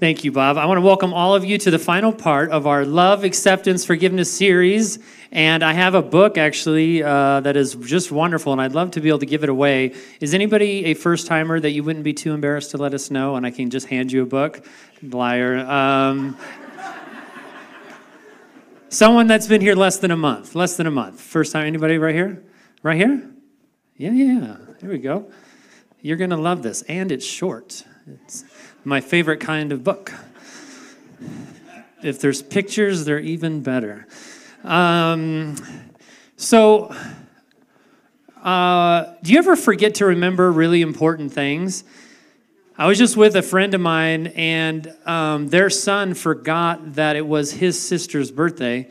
[0.00, 0.58] Thank you, Bob.
[0.58, 3.84] I want to welcome all of you to the final part of our Love, Acceptance,
[3.84, 5.00] Forgiveness series.
[5.32, 9.00] And I have a book actually uh, that is just wonderful, and I'd love to
[9.00, 9.96] be able to give it away.
[10.20, 13.34] Is anybody a first timer that you wouldn't be too embarrassed to let us know,
[13.34, 14.64] and I can just hand you a book?
[15.02, 15.58] Liar.
[15.68, 16.36] Um,
[18.90, 20.54] someone that's been here less than a month.
[20.54, 21.20] Less than a month.
[21.20, 22.44] First time, anybody right here?
[22.84, 23.28] Right here?
[23.96, 24.56] Yeah, yeah.
[24.78, 25.32] There we go.
[26.02, 27.82] You're going to love this, and it's short.
[28.06, 28.44] It's
[28.88, 30.14] my favorite kind of book.
[32.02, 34.06] If there's pictures, they're even better.
[34.64, 35.56] Um,
[36.36, 36.94] so,
[38.42, 41.84] uh, do you ever forget to remember really important things?
[42.78, 47.26] I was just with a friend of mine, and um, their son forgot that it
[47.26, 48.88] was his sister's birthday,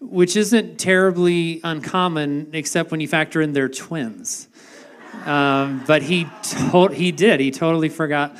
[0.00, 4.48] which isn't terribly uncommon, except when you factor in their twins.
[5.26, 7.40] Um, but he to- he did.
[7.40, 8.38] He totally forgot.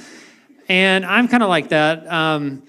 [0.68, 2.10] And I'm kind of like that.
[2.10, 2.62] Um,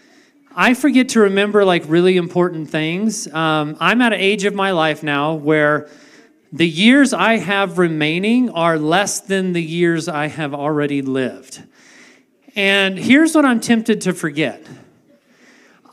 [0.55, 3.31] I forget to remember like really important things.
[3.33, 5.89] Um, I'm at an age of my life now where
[6.53, 11.63] the years I have remaining are less than the years I have already lived.
[12.55, 14.65] And here's what I'm tempted to forget.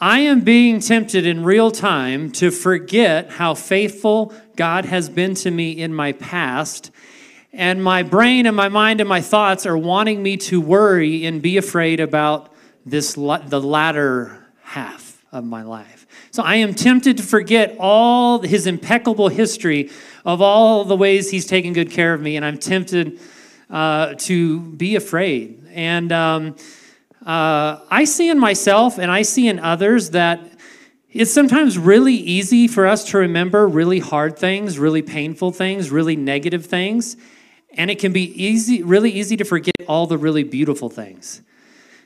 [0.01, 5.51] I am being tempted in real time to forget how faithful God has been to
[5.51, 6.91] me in my past
[7.53, 11.43] and my brain and my mind and my thoughts are wanting me to worry and
[11.43, 12.53] be afraid about
[12.87, 16.07] this the latter half of my life.
[16.31, 19.91] So I am tempted to forget all his impeccable history
[20.25, 23.21] of all the ways he's taken good care of me, and I'm tempted
[23.69, 25.67] uh, to be afraid.
[25.71, 26.57] And um,
[27.25, 30.41] uh, I see in myself and I see in others that
[31.11, 36.17] it's sometimes really easy for us to remember really hard things, really painful things, really
[36.17, 37.17] negative things.
[37.75, 41.43] And it can be easy, really easy to forget all the really beautiful things.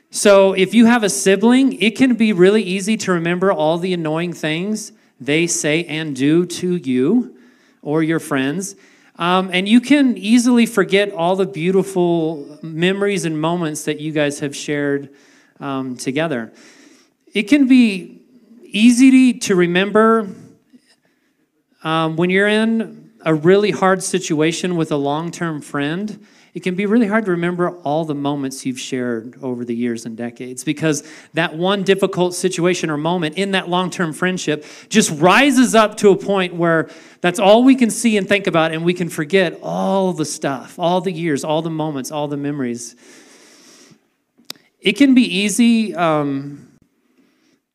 [0.09, 3.93] So if you have a sibling, it can be really easy to remember all the
[3.93, 7.37] annoying things they say and do to you
[7.81, 8.75] or your friends.
[9.17, 14.39] Um, and you can easily forget all the beautiful memories and moments that you guys
[14.39, 15.09] have shared
[15.59, 16.53] um, together.
[17.33, 18.21] It can be
[18.63, 20.29] easy to remember
[21.83, 26.75] um, when you're in a really hard situation with a long term friend, it can
[26.75, 30.63] be really hard to remember all the moments you've shared over the years and decades
[30.63, 35.97] because that one difficult situation or moment in that long term friendship just rises up
[35.97, 36.89] to a point where
[37.19, 40.79] that's all we can see and think about, and we can forget all the stuff,
[40.79, 42.95] all the years, all the moments, all the memories.
[44.79, 45.93] It can be easy.
[45.93, 46.66] Um,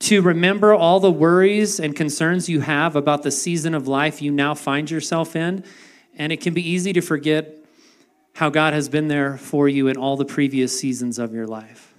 [0.03, 4.33] to remember all the worries and concerns you have about the season of life you
[4.33, 5.65] now find yourself in.
[6.17, 7.55] And it can be easy to forget
[8.35, 11.95] how God has been there for you in all the previous seasons of your life.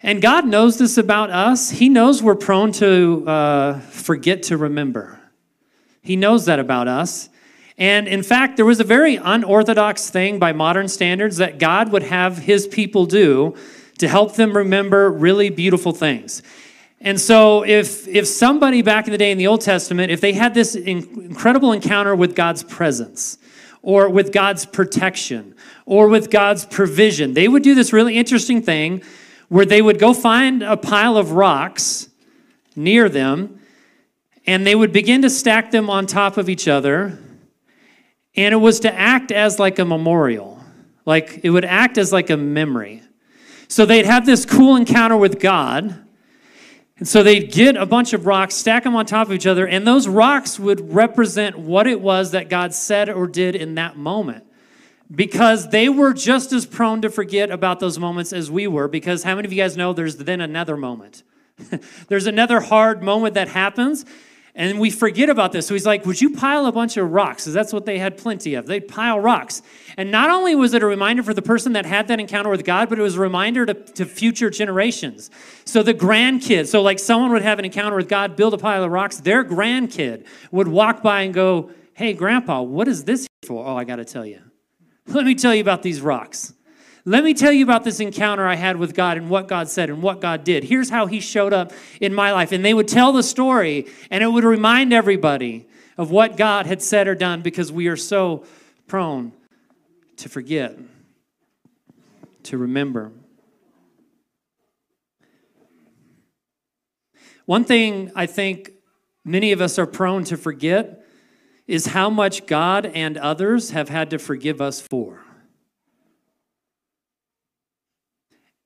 [0.00, 1.70] And God knows this about us.
[1.70, 5.20] He knows we're prone to uh, forget to remember.
[6.02, 7.28] He knows that about us.
[7.76, 12.02] And in fact, there was a very unorthodox thing by modern standards that God would
[12.02, 13.54] have his people do
[13.98, 16.42] to help them remember really beautiful things.
[17.00, 20.32] And so, if, if somebody back in the day in the Old Testament, if they
[20.32, 23.38] had this incredible encounter with God's presence,
[23.82, 25.54] or with God's protection,
[25.86, 29.02] or with God's provision, they would do this really interesting thing
[29.48, 32.08] where they would go find a pile of rocks
[32.74, 33.60] near them,
[34.46, 37.18] and they would begin to stack them on top of each other,
[38.34, 40.62] and it was to act as like a memorial.
[41.06, 43.02] Like, it would act as like a memory.
[43.68, 46.04] So they'd have this cool encounter with God.
[46.98, 49.66] And so they'd get a bunch of rocks, stack them on top of each other,
[49.66, 53.96] and those rocks would represent what it was that God said or did in that
[53.96, 54.44] moment.
[55.10, 58.88] Because they were just as prone to forget about those moments as we were.
[58.88, 61.22] Because how many of you guys know there's then another moment?
[62.08, 64.04] there's another hard moment that happens,
[64.58, 65.68] and we forget about this.
[65.68, 67.44] So he's like, Would you pile a bunch of rocks?
[67.44, 68.66] Because that's what they had plenty of.
[68.66, 69.62] They'd pile rocks.
[69.96, 72.64] And not only was it a reminder for the person that had that encounter with
[72.64, 75.30] God, but it was a reminder to, to future generations.
[75.64, 78.82] So the grandkids, so like someone would have an encounter with God, build a pile
[78.82, 83.64] of rocks, their grandkid would walk by and go, Hey, Grandpa, what is this for?
[83.64, 84.40] Oh, I got to tell you.
[85.06, 86.52] Let me tell you about these rocks.
[87.04, 89.88] Let me tell you about this encounter I had with God and what God said
[89.90, 90.64] and what God did.
[90.64, 92.52] Here's how He showed up in my life.
[92.52, 95.66] And they would tell the story, and it would remind everybody
[95.96, 98.44] of what God had said or done because we are so
[98.86, 99.32] prone
[100.16, 100.76] to forget,
[102.44, 103.12] to remember.
[107.46, 108.72] One thing I think
[109.24, 111.04] many of us are prone to forget
[111.66, 115.22] is how much God and others have had to forgive us for.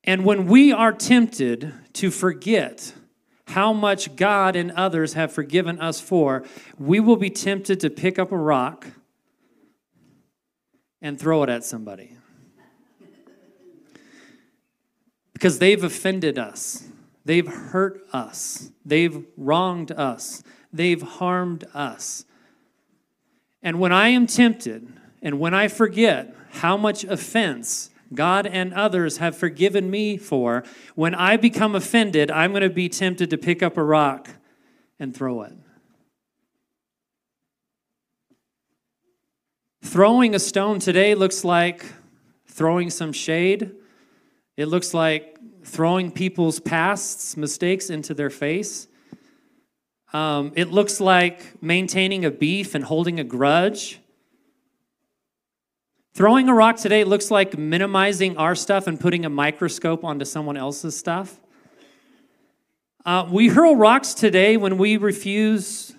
[0.05, 2.95] And when we are tempted to forget
[3.49, 6.45] how much God and others have forgiven us for,
[6.79, 8.87] we will be tempted to pick up a rock
[11.01, 12.17] and throw it at somebody.
[15.33, 16.89] Because they've offended us,
[17.25, 22.25] they've hurt us, they've wronged us, they've harmed us.
[23.63, 24.89] And when I am tempted
[25.21, 30.65] and when I forget how much offense God and others have forgiven me for,
[30.95, 34.29] when I become offended, I'm going to be tempted to pick up a rock
[34.99, 35.53] and throw it.
[39.83, 41.85] Throwing a stone today looks like
[42.47, 43.73] throwing some shade.
[44.57, 48.89] It looks like throwing people's pasts, mistakes into their face.
[50.13, 53.99] Um, it looks like maintaining a beef and holding a grudge.
[56.15, 60.59] Throwing a rock today looks like minimizing our stuff and putting a microscope onto someone
[60.59, 61.41] else's stuff.
[63.07, 65.95] Uh, we hurl rocks today when we refuse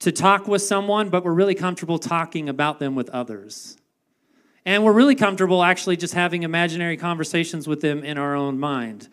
[0.00, 3.76] to talk with someone, but we're really comfortable talking about them with others.
[4.64, 9.10] And we're really comfortable actually just having imaginary conversations with them in our own mind.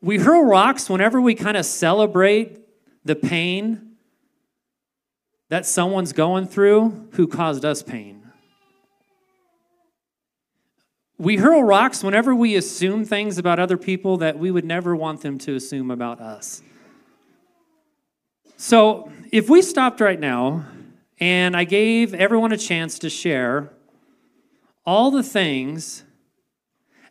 [0.00, 2.58] We hurl rocks whenever we kind of celebrate
[3.04, 3.92] the pain
[5.48, 8.21] that someone's going through who caused us pain.
[11.22, 15.20] We hurl rocks whenever we assume things about other people that we would never want
[15.20, 16.64] them to assume about us.
[18.56, 20.64] So, if we stopped right now
[21.20, 23.70] and I gave everyone a chance to share
[24.84, 26.02] all the things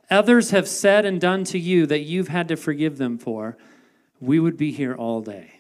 [0.10, 3.58] others have said and done to you that you've had to forgive them for,
[4.20, 5.54] we would be here all day,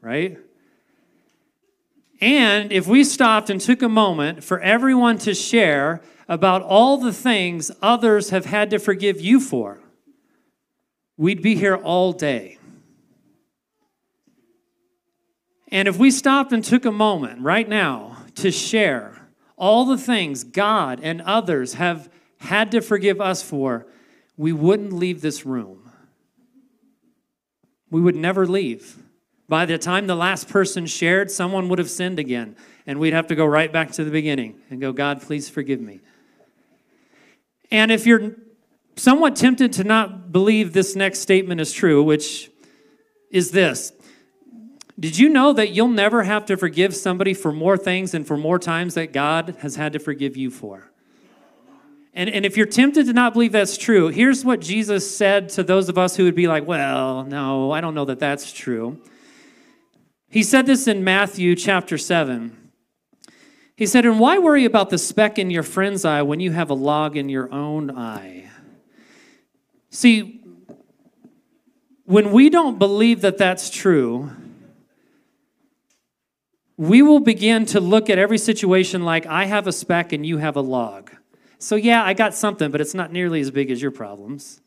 [0.00, 0.38] right?
[2.22, 7.12] And if we stopped and took a moment for everyone to share about all the
[7.12, 9.80] things others have had to forgive you for,
[11.16, 12.58] we'd be here all day.
[15.68, 20.44] And if we stopped and took a moment right now to share all the things
[20.44, 23.86] God and others have had to forgive us for,
[24.36, 25.90] we wouldn't leave this room.
[27.90, 28.96] We would never leave.
[29.48, 32.56] By the time the last person shared, someone would have sinned again,
[32.86, 35.80] and we'd have to go right back to the beginning and go, God, please forgive
[35.80, 36.00] me.
[37.70, 38.36] And if you're
[38.96, 42.50] somewhat tempted to not believe this next statement is true, which
[43.30, 43.92] is this
[44.98, 48.36] Did you know that you'll never have to forgive somebody for more things and for
[48.36, 50.90] more times that God has had to forgive you for?
[52.14, 55.62] And, and if you're tempted to not believe that's true, here's what Jesus said to
[55.62, 59.02] those of us who would be like, well, no, I don't know that that's true.
[60.30, 62.65] He said this in Matthew chapter 7.
[63.76, 66.70] He said, And why worry about the speck in your friend's eye when you have
[66.70, 68.50] a log in your own eye?
[69.90, 70.42] See,
[72.04, 74.30] when we don't believe that that's true,
[76.76, 80.38] we will begin to look at every situation like I have a speck and you
[80.38, 81.10] have a log.
[81.58, 84.60] So, yeah, I got something, but it's not nearly as big as your problems.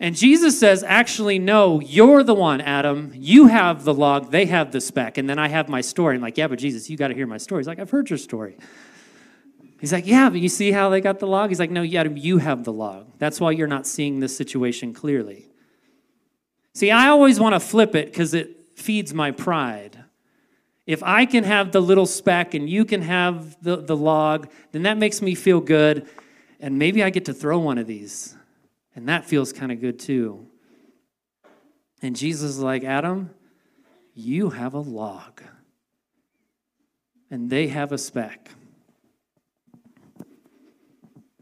[0.00, 3.12] And Jesus says, actually, no, you're the one, Adam.
[3.14, 5.18] You have the log, they have the speck.
[5.18, 6.16] And then I have my story.
[6.16, 7.60] I'm like, yeah, but Jesus, you got to hear my story.
[7.60, 8.56] He's like, I've heard your story.
[9.80, 11.50] He's like, yeah, but you see how they got the log?
[11.50, 13.06] He's like, no, Adam, you have the log.
[13.18, 15.48] That's why you're not seeing this situation clearly.
[16.72, 20.04] See, I always want to flip it because it feeds my pride.
[20.86, 24.82] If I can have the little speck and you can have the, the log, then
[24.82, 26.08] that makes me feel good.
[26.60, 28.33] And maybe I get to throw one of these.
[28.94, 30.46] And that feels kind of good too.
[32.02, 33.30] And Jesus is like, Adam,
[34.14, 35.42] you have a log,
[37.30, 38.50] and they have a speck.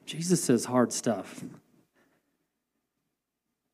[0.06, 1.42] Jesus says hard stuff.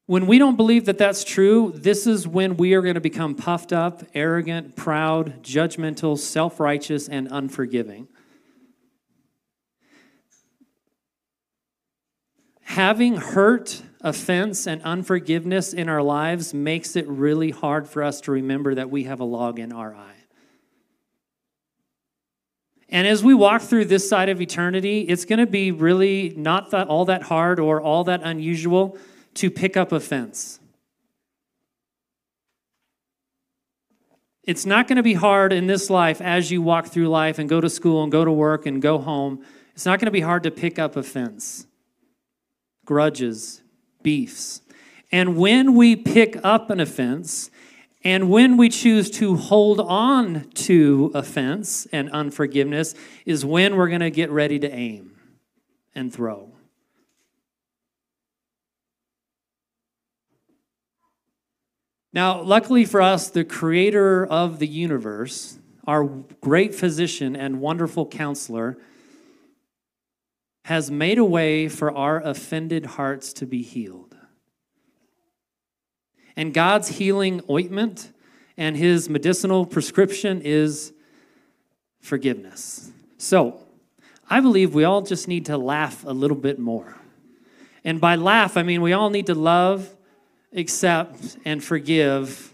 [0.06, 3.34] When we don't believe that that's true, this is when we are going to become
[3.34, 8.08] puffed up, arrogant, proud, judgmental, self righteous, and unforgiving.
[12.68, 18.30] Having hurt, offense, and unforgiveness in our lives makes it really hard for us to
[18.30, 20.14] remember that we have a log in our eye.
[22.90, 26.70] And as we walk through this side of eternity, it's going to be really not
[26.72, 28.98] that, all that hard or all that unusual
[29.34, 30.60] to pick up offense.
[34.42, 37.48] It's not going to be hard in this life as you walk through life and
[37.48, 39.42] go to school and go to work and go home.
[39.74, 41.66] It's not going to be hard to pick up offense
[42.88, 43.60] grudges,
[44.02, 44.62] beefs.
[45.12, 47.50] And when we pick up an offense,
[48.02, 52.94] and when we choose to hold on to offense and unforgiveness,
[53.26, 55.10] is when we're going to get ready to aim
[55.94, 56.50] and throw.
[62.14, 66.04] Now, luckily for us, the creator of the universe, our
[66.40, 68.78] great physician and wonderful counselor,
[70.68, 74.14] has made a way for our offended hearts to be healed.
[76.36, 78.12] And God's healing ointment
[78.58, 80.92] and his medicinal prescription is
[82.02, 82.90] forgiveness.
[83.16, 83.62] So,
[84.28, 86.98] I believe we all just need to laugh a little bit more.
[87.82, 89.96] And by laugh, I mean we all need to love,
[90.52, 92.52] accept, and forgive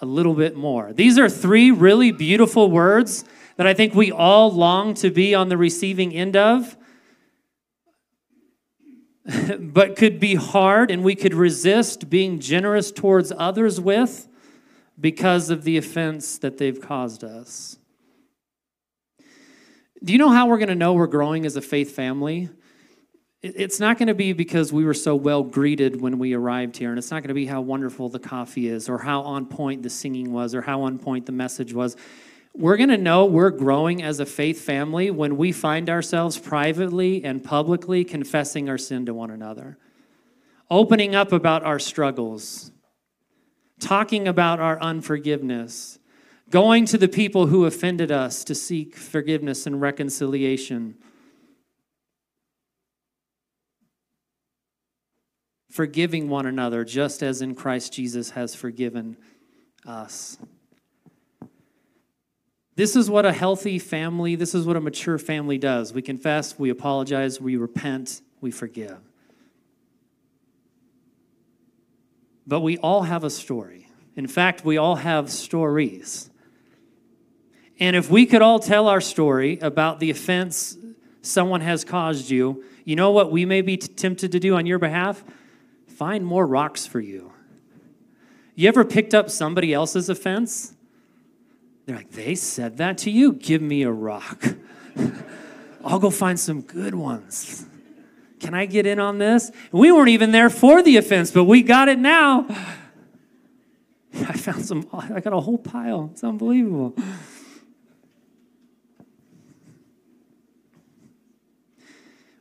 [0.00, 0.94] a little bit more.
[0.94, 3.26] These are three really beautiful words
[3.56, 6.74] that I think we all long to be on the receiving end of,
[9.60, 14.28] but could be hard and we could resist being generous towards others with
[14.98, 17.78] because of the offense that they've caused us.
[20.02, 22.50] Do you know how we're going to know we're growing as a faith family?
[23.40, 26.90] It's not going to be because we were so well greeted when we arrived here,
[26.90, 29.82] and it's not going to be how wonderful the coffee is, or how on point
[29.82, 31.96] the singing was, or how on point the message was.
[32.54, 37.24] We're going to know we're growing as a faith family when we find ourselves privately
[37.24, 39.78] and publicly confessing our sin to one another,
[40.70, 42.70] opening up about our struggles,
[43.80, 45.98] talking about our unforgiveness,
[46.50, 50.96] going to the people who offended us to seek forgiveness and reconciliation.
[55.70, 59.16] Forgiving one another just as in Christ Jesus has forgiven
[59.86, 60.36] us.
[62.74, 65.92] This is what a healthy family, this is what a mature family does.
[65.92, 68.98] We confess, we apologize, we repent, we forgive.
[72.46, 73.88] But we all have a story.
[74.16, 76.30] In fact, we all have stories.
[77.78, 80.76] And if we could all tell our story about the offense
[81.20, 84.66] someone has caused you, you know what we may be t- tempted to do on
[84.66, 85.22] your behalf?
[85.86, 87.32] Find more rocks for you.
[88.54, 90.74] You ever picked up somebody else's offense?
[91.86, 93.32] They're like, they said that to you?
[93.32, 94.44] Give me a rock.
[95.84, 97.66] I'll go find some good ones.
[98.38, 99.50] Can I get in on this?
[99.72, 102.46] We weren't even there for the offense, but we got it now.
[104.14, 106.10] I found some, I got a whole pile.
[106.12, 106.94] It's unbelievable.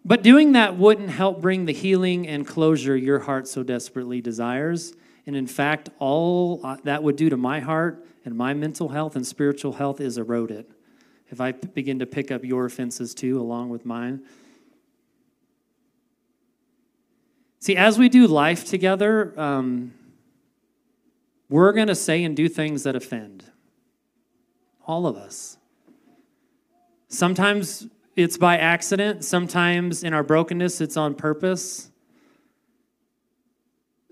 [0.03, 4.93] But doing that wouldn't help bring the healing and closure your heart so desperately desires.
[5.25, 9.25] And in fact, all that would do to my heart and my mental health and
[9.25, 10.65] spiritual health is eroded.
[11.29, 14.21] If I begin to pick up your offenses too, along with mine.
[17.59, 19.93] See, as we do life together, um,
[21.47, 23.45] we're going to say and do things that offend.
[24.85, 25.57] All of us.
[27.07, 29.23] Sometimes it's by accident.
[29.23, 31.90] Sometimes in our brokenness, it's on purpose.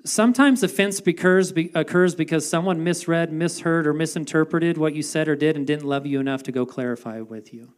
[0.06, 5.58] Sometimes offense occurs, occurs because someone misread, misheard, or misinterpreted what you said or did
[5.58, 7.74] and didn't love you enough to go clarify with you.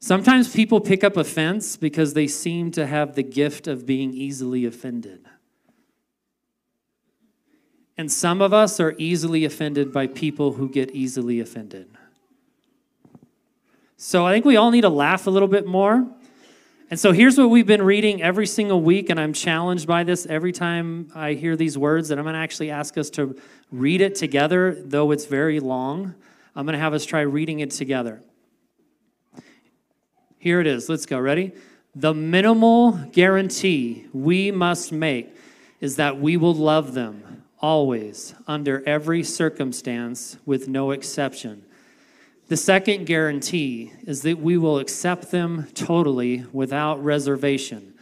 [0.00, 4.64] Sometimes people pick up offense because they seem to have the gift of being easily
[4.64, 5.26] offended.
[7.96, 11.88] And some of us are easily offended by people who get easily offended.
[13.96, 16.06] So I think we all need to laugh a little bit more.
[16.90, 20.24] And so here's what we've been reading every single week, and I'm challenged by this
[20.24, 23.38] every time I hear these words, and I'm going to actually ask us to
[23.70, 26.14] read it together, though it's very long.
[26.56, 28.22] I'm going to have us try reading it together.
[30.38, 30.88] Here it is.
[30.88, 31.18] Let's go.
[31.18, 31.52] Ready?
[31.94, 35.36] The minimal guarantee we must make
[35.80, 41.66] is that we will love them always, under every circumstance, with no exception.
[42.48, 47.92] The second guarantee is that we will accept them totally without reservation.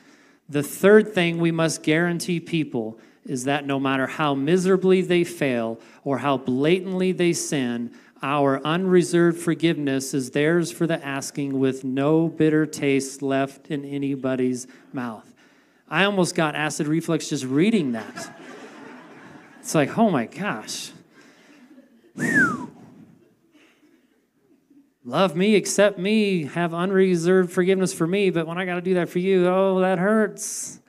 [0.49, 5.81] The third thing we must guarantee people is that no matter how miserably they fail
[6.05, 7.91] or how blatantly they sin,
[8.23, 14.69] our unreserved forgiveness is theirs for the asking with no bitter taste left in anybody's
[14.93, 15.35] mouth.
[15.89, 18.37] I almost got acid reflux just reading that.
[19.61, 20.93] It's like, oh my gosh.
[22.15, 22.76] Whew.
[25.09, 28.95] Love me, accept me, have unreserved forgiveness for me, but when I got to do
[28.95, 30.81] that for you, oh, that hurts.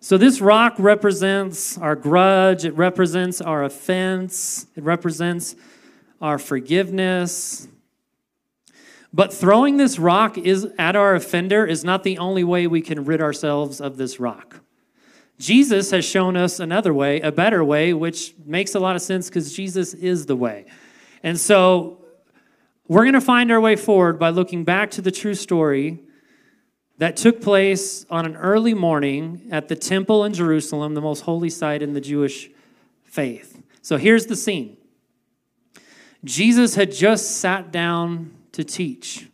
[0.00, 5.56] So, this rock represents our grudge, it represents our offense, it represents
[6.20, 7.68] our forgiveness.
[9.14, 13.06] But throwing this rock is at our offender is not the only way we can
[13.06, 14.60] rid ourselves of this rock.
[15.38, 19.30] Jesus has shown us another way, a better way, which makes a lot of sense
[19.30, 20.66] because Jesus is the way.
[21.22, 21.97] And so
[22.88, 26.00] we're going to find our way forward by looking back to the true story
[26.96, 31.50] that took place on an early morning at the temple in Jerusalem, the most holy
[31.50, 32.50] site in the Jewish
[33.04, 33.62] faith.
[33.82, 34.78] So here's the scene
[36.24, 39.28] Jesus had just sat down to teach.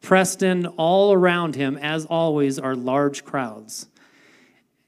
[0.00, 3.86] Pressed in all around him, as always, are large crowds.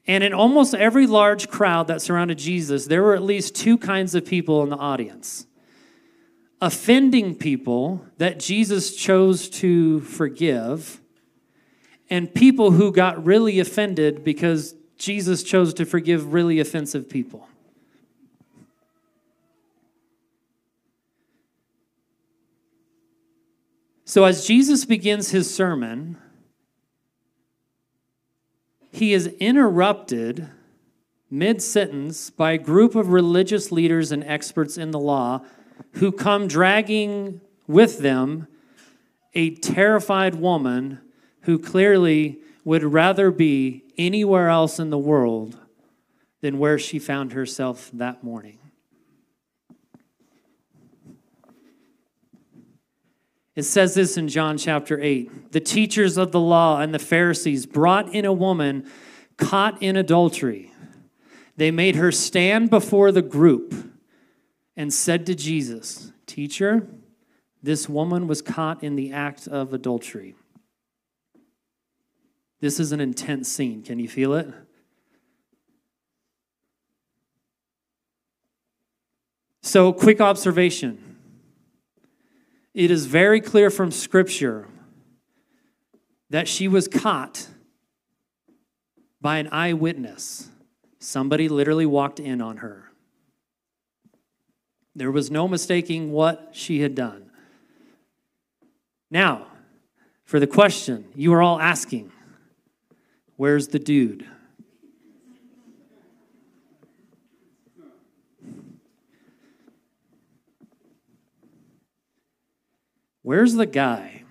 [0.05, 4.13] And in almost every large crowd that surrounded Jesus, there were at least two kinds
[4.13, 5.47] of people in the audience
[6.65, 10.99] offending people that Jesus chose to forgive,
[12.09, 17.47] and people who got really offended because Jesus chose to forgive really offensive people.
[24.05, 26.17] So, as Jesus begins his sermon,
[28.91, 30.49] he is interrupted
[31.29, 35.45] mid sentence by a group of religious leaders and experts in the law
[35.95, 38.47] who come dragging with them
[39.33, 40.99] a terrified woman
[41.41, 45.57] who clearly would rather be anywhere else in the world
[46.41, 48.59] than where she found herself that morning.
[53.55, 57.65] It says this in John chapter 8 The teachers of the law and the Pharisees
[57.65, 58.89] brought in a woman
[59.37, 60.73] caught in adultery.
[61.57, 63.94] They made her stand before the group
[64.75, 66.87] and said to Jesus, Teacher,
[67.63, 70.35] this woman was caught in the act of adultery.
[72.59, 73.83] This is an intense scene.
[73.83, 74.47] Can you feel it?
[79.61, 81.17] So, quick observation
[82.73, 84.67] it is very clear from Scripture
[86.29, 87.47] that she was caught
[89.21, 90.49] by an eyewitness.
[90.99, 92.91] Somebody literally walked in on her.
[94.95, 97.29] There was no mistaking what she had done.
[99.11, 99.47] Now,
[100.23, 102.11] for the question you are all asking
[103.35, 104.25] where's the dude?
[113.21, 114.23] Where's the guy?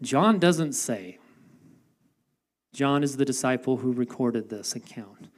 [0.00, 1.18] John doesn't say.
[2.72, 5.28] John is the disciple who recorded this account.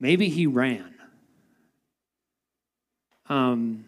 [0.00, 0.94] Maybe he ran.
[3.28, 3.84] Um,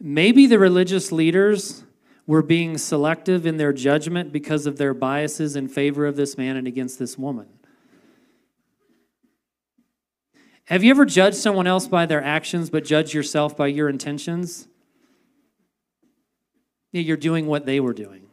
[0.00, 1.84] maybe the religious leaders
[2.26, 6.56] were being selective in their judgment because of their biases in favor of this man
[6.56, 7.46] and against this woman.
[10.66, 14.66] Have you ever judged someone else by their actions but judged yourself by your intentions?
[16.92, 18.28] Yeah, you're doing what they were doing.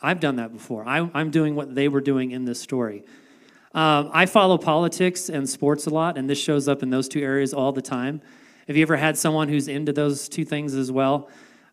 [0.00, 0.86] I've done that before.
[0.86, 3.04] I, am doing what they were doing in this story.
[3.74, 7.20] Um, I follow politics and sports a lot, and this shows up in those two
[7.20, 8.20] areas all the time.
[8.66, 11.30] Have you ever had someone who's into those two things as well?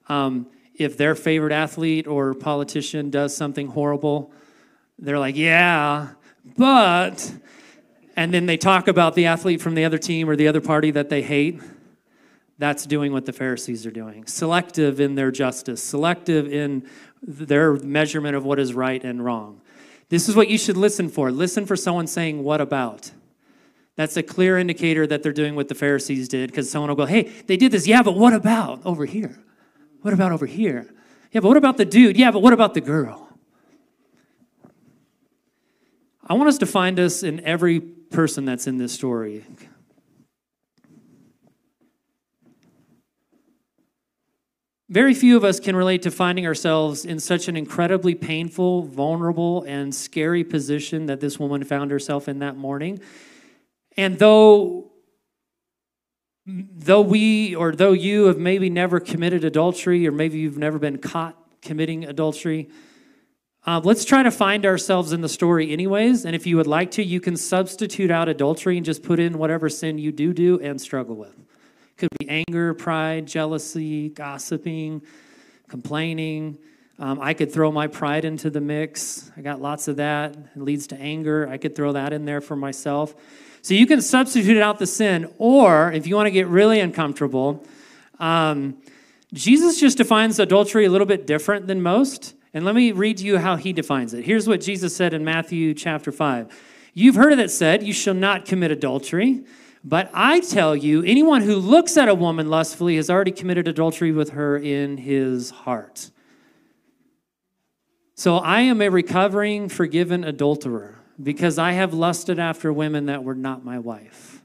[0.07, 4.31] Um, if their favorite athlete or politician does something horrible,
[4.97, 6.09] they're like, yeah,
[6.57, 7.33] but
[8.15, 10.91] and then they talk about the athlete from the other team or the other party
[10.91, 11.61] that they hate,
[12.57, 14.25] that's doing what the Pharisees are doing.
[14.25, 16.85] Selective in their justice, selective in
[17.21, 19.61] their measurement of what is right and wrong.
[20.09, 21.31] This is what you should listen for.
[21.31, 23.11] Listen for someone saying, What about?
[23.95, 27.05] That's a clear indicator that they're doing what the Pharisees did because someone will go,
[27.05, 27.87] Hey, they did this.
[27.87, 29.37] Yeah, but what about over here?
[30.01, 30.91] What about over here?
[31.31, 32.17] Yeah, but what about the dude?
[32.17, 33.29] Yeah, but what about the girl?
[36.25, 39.45] I want us to find us in every person that's in this story.
[44.89, 49.63] Very few of us can relate to finding ourselves in such an incredibly painful, vulnerable,
[49.67, 52.99] and scary position that this woman found herself in that morning.
[53.95, 54.91] And though
[56.47, 60.97] though we or though you have maybe never committed adultery or maybe you've never been
[60.97, 62.69] caught committing adultery,
[63.67, 66.25] uh, let's try to find ourselves in the story, anyways.
[66.25, 69.37] And if you would like to, you can substitute out adultery and just put in
[69.37, 71.35] whatever sin you do do and struggle with.
[71.99, 75.01] Could be anger, pride, jealousy, gossiping,
[75.67, 76.57] complaining.
[76.97, 79.29] Um, I could throw my pride into the mix.
[79.35, 80.33] I got lots of that.
[80.33, 81.49] It leads to anger.
[81.49, 83.13] I could throw that in there for myself.
[83.61, 87.65] So you can substitute out the sin, or if you want to get really uncomfortable,
[88.17, 88.77] um,
[89.33, 92.33] Jesus just defines adultery a little bit different than most.
[92.53, 94.23] And let me read to you how he defines it.
[94.23, 96.57] Here's what Jesus said in Matthew chapter 5.
[96.93, 99.43] You've heard it said, You shall not commit adultery.
[99.83, 104.11] But I tell you, anyone who looks at a woman lustfully has already committed adultery
[104.11, 106.11] with her in his heart.
[108.15, 113.35] So I am a recovering, forgiven adulterer because I have lusted after women that were
[113.35, 114.41] not my wife.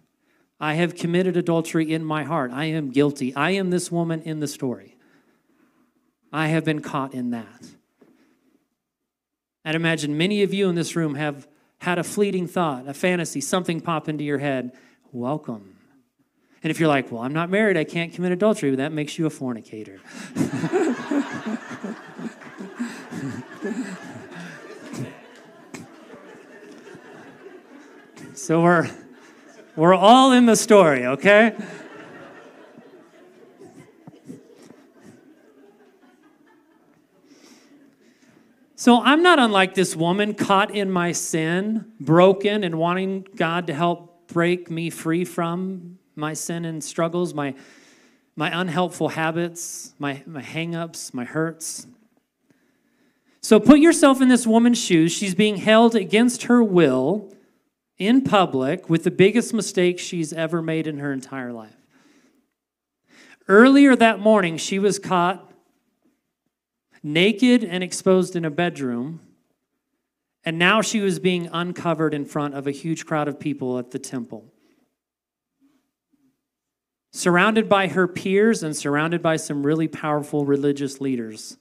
[0.61, 2.53] I have committed adultery in my heart.
[2.53, 3.35] I am guilty.
[3.35, 4.97] I am this woman in the story.
[6.33, 7.67] I have been caught in that.
[9.65, 13.41] I'd imagine many of you in this room have had a fleeting thought, a fantasy,
[13.41, 14.73] something pop into your head.
[15.15, 15.77] Welcome.
[16.65, 19.17] And if you're like, well, I'm not married, I can't commit adultery, but that makes
[19.17, 20.01] you a fornicator.
[28.35, 28.91] so we're,
[29.77, 31.55] we're all in the story, okay?
[38.75, 43.75] So I'm not unlike this woman caught in my sin, broken, and wanting God to
[43.75, 47.55] help break me free from my sin and struggles, my,
[48.37, 51.87] my unhelpful habits, my, my hang-ups, my hurts.
[53.41, 55.13] So put yourself in this woman's shoes.
[55.13, 57.33] She's being held against her will
[57.99, 61.77] in public with the biggest mistake she's ever made in her entire life.
[63.47, 65.53] Earlier that morning, she was caught
[67.03, 69.21] naked and exposed in a bedroom,
[70.45, 73.91] and now she was being uncovered in front of a huge crowd of people at
[73.91, 74.53] the temple.
[77.13, 81.57] Surrounded by her peers and surrounded by some really powerful religious leaders.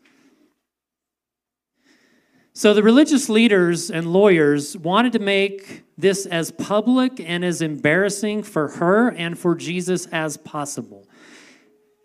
[2.56, 8.44] So the religious leaders and lawyers wanted to make this as public and as embarrassing
[8.44, 11.08] for her and for Jesus as possible.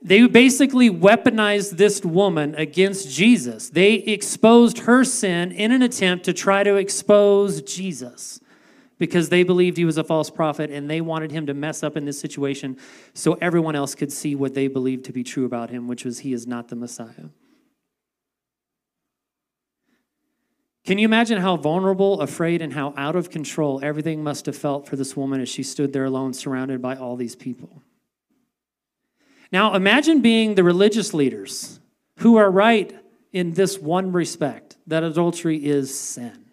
[0.00, 3.68] They basically weaponized this woman against Jesus.
[3.70, 8.40] They exposed her sin in an attempt to try to expose Jesus
[8.98, 11.96] because they believed he was a false prophet and they wanted him to mess up
[11.96, 12.76] in this situation
[13.14, 16.20] so everyone else could see what they believed to be true about him, which was
[16.20, 17.30] he is not the Messiah.
[20.84, 24.88] Can you imagine how vulnerable, afraid, and how out of control everything must have felt
[24.88, 27.82] for this woman as she stood there alone, surrounded by all these people?
[29.50, 31.80] Now, imagine being the religious leaders
[32.18, 32.94] who are right
[33.32, 36.44] in this one respect that adultery is sin.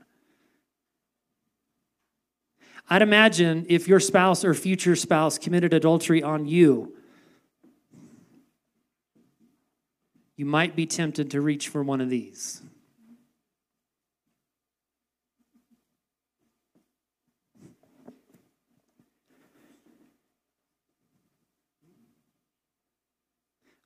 [2.89, 6.95] I'd imagine if your spouse or future spouse committed adultery on you,
[10.37, 12.61] you might be tempted to reach for one of these.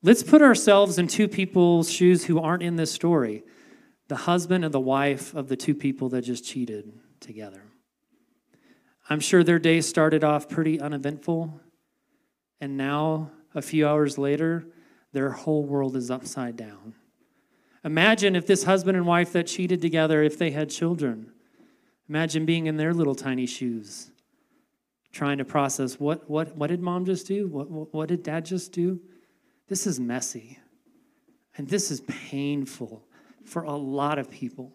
[0.01, 3.43] Let's put ourselves in two people's shoes who aren't in this story
[4.07, 7.61] the husband and the wife of the two people that just cheated together.
[9.07, 11.59] I'm sure their day started off pretty uneventful,
[12.59, 14.65] and now, a few hours later,
[15.13, 16.95] their whole world is upside down.
[17.83, 21.31] Imagine if this husband and wife that cheated together, if they had children.
[22.07, 24.09] Imagine being in their little tiny shoes,
[25.11, 27.47] trying to process what, what, what did mom just do?
[27.47, 28.99] What, what, what did dad just do?
[29.69, 30.59] This is messy.
[31.55, 33.05] And this is painful
[33.45, 34.73] for a lot of people.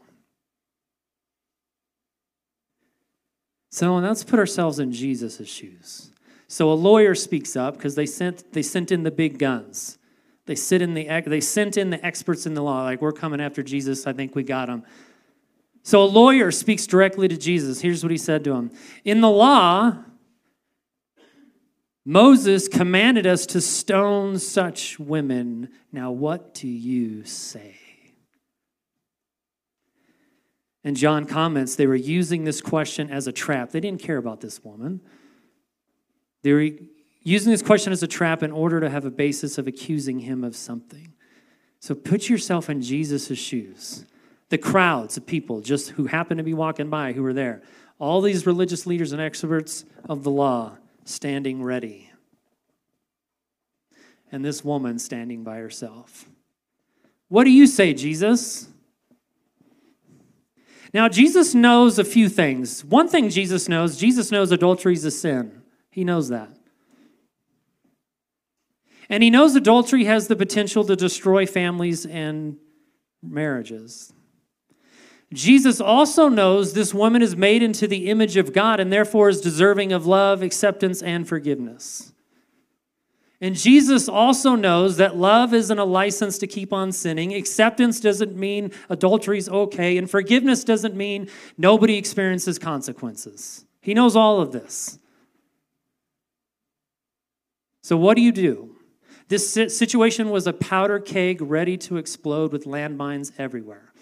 [3.70, 6.12] So let's put ourselves in Jesus' shoes.
[6.46, 9.98] So a lawyer speaks up because they sent, they sent in the big guns.
[10.46, 13.40] They, sit in the, they sent in the experts in the law, like, we're coming
[13.40, 14.06] after Jesus.
[14.06, 14.84] I think we got him.
[15.82, 17.80] So a lawyer speaks directly to Jesus.
[17.80, 18.70] Here's what he said to him
[19.04, 20.04] In the law,
[22.04, 25.70] Moses commanded us to stone such women.
[25.90, 27.76] Now, what do you say?
[30.84, 33.70] And John comments they were using this question as a trap.
[33.70, 35.00] They didn't care about this woman.
[36.42, 36.68] They were
[37.22, 40.44] using this question as a trap in order to have a basis of accusing him
[40.44, 41.14] of something.
[41.80, 44.04] So put yourself in Jesus' shoes.
[44.50, 47.62] The crowds of people just who happened to be walking by who were there.
[47.98, 52.10] All these religious leaders and experts of the law standing ready.
[54.32, 56.26] And this woman standing by herself.
[57.28, 58.68] What do you say, Jesus?
[60.92, 62.84] Now, Jesus knows a few things.
[62.84, 65.62] One thing Jesus knows Jesus knows adultery is a sin.
[65.90, 66.56] He knows that.
[69.08, 72.56] And he knows adultery has the potential to destroy families and
[73.22, 74.12] marriages.
[75.32, 79.40] Jesus also knows this woman is made into the image of God and therefore is
[79.40, 82.12] deserving of love, acceptance, and forgiveness.
[83.40, 87.34] And Jesus also knows that love isn't a license to keep on sinning.
[87.34, 89.98] Acceptance doesn't mean adultery is okay.
[89.98, 93.64] And forgiveness doesn't mean nobody experiences consequences.
[93.80, 94.98] He knows all of this.
[97.82, 98.76] So, what do you do?
[99.28, 103.92] This situation was a powder keg ready to explode with landmines everywhere.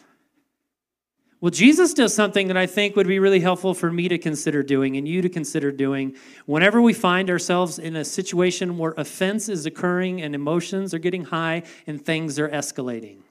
[1.42, 4.62] Well, Jesus does something that I think would be really helpful for me to consider
[4.62, 6.14] doing and you to consider doing
[6.46, 11.24] whenever we find ourselves in a situation where offense is occurring and emotions are getting
[11.24, 13.22] high and things are escalating.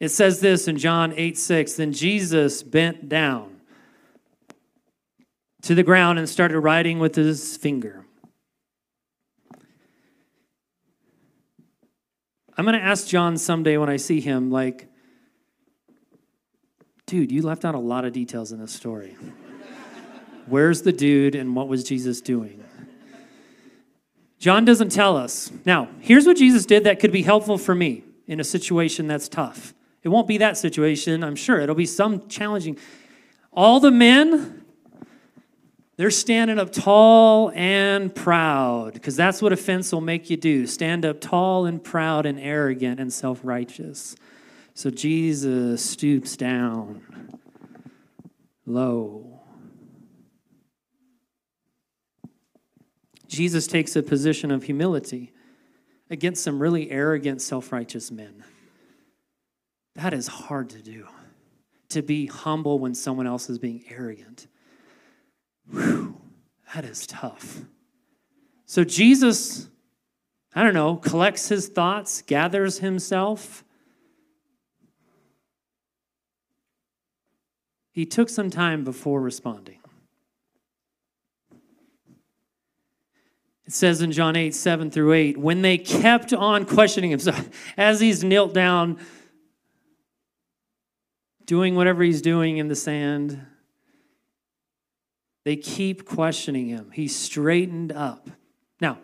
[0.00, 3.60] It says this in John 8 6 Then Jesus bent down
[5.60, 8.06] to the ground and started writing with his finger.
[12.60, 14.86] I'm going to ask John someday when I see him, like,
[17.06, 19.16] dude, you left out a lot of details in this story.
[20.44, 22.62] Where's the dude and what was Jesus doing?
[24.38, 25.50] John doesn't tell us.
[25.64, 29.26] Now, here's what Jesus did that could be helpful for me in a situation that's
[29.26, 29.72] tough.
[30.02, 31.60] It won't be that situation, I'm sure.
[31.60, 32.76] It'll be some challenging.
[33.54, 34.59] All the men,
[36.00, 40.66] they're standing up tall and proud because that's what offense will make you do.
[40.66, 44.16] Stand up tall and proud and arrogant and self righteous.
[44.72, 47.02] So Jesus stoops down
[48.64, 49.42] low.
[53.28, 55.34] Jesus takes a position of humility
[56.08, 58.42] against some really arrogant, self righteous men.
[59.96, 61.08] That is hard to do,
[61.90, 64.46] to be humble when someone else is being arrogant.
[65.70, 66.20] Whew,
[66.74, 67.60] that is tough.
[68.66, 69.68] So Jesus,
[70.54, 73.64] I don't know, collects his thoughts, gathers himself.
[77.92, 79.80] He took some time before responding.
[83.66, 87.32] It says in John 8, 7 through 8, when they kept on questioning him, so
[87.76, 88.98] as he's knelt down,
[91.44, 93.44] doing whatever he's doing in the sand,
[95.44, 96.90] they keep questioning him.
[96.92, 98.30] He straightened up.
[98.80, 98.98] Now,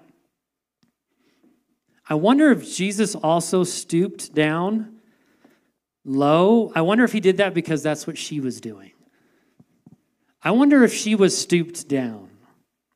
[2.08, 4.98] I wonder if Jesus also stooped down
[6.04, 6.72] low.
[6.74, 8.92] I wonder if he did that because that's what she was doing.
[10.42, 12.30] I wonder if she was stooped down,